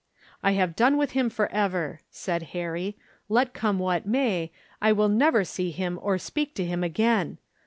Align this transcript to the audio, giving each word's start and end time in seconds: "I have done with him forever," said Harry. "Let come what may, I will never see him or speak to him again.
"I 0.41 0.53
have 0.53 0.75
done 0.75 0.97
with 0.97 1.11
him 1.11 1.29
forever," 1.29 1.99
said 2.09 2.41
Harry. 2.57 2.97
"Let 3.29 3.53
come 3.53 3.77
what 3.77 4.07
may, 4.07 4.51
I 4.81 4.91
will 4.93 5.09
never 5.09 5.43
see 5.43 5.69
him 5.69 5.99
or 6.01 6.17
speak 6.17 6.55
to 6.55 6.65
him 6.65 6.83
again. 6.83 7.37